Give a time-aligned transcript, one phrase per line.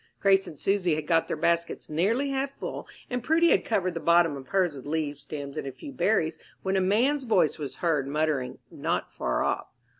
[0.19, 3.99] Grace and Susy had got their baskets nearly half full, and Prudy had covered the
[3.99, 7.75] bottom of hers with leaves, stems, and a few berries, when a man's voice was
[7.75, 9.67] heard muttering, not far off.